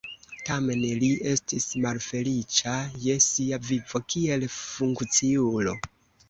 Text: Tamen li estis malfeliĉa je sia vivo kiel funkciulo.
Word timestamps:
Tamen 0.47 0.79
li 1.01 1.09
estis 1.31 1.67
malfeliĉa 1.83 2.73
je 3.03 3.19
sia 3.27 3.61
vivo 3.69 4.03
kiel 4.15 4.49
funkciulo. 4.57 5.79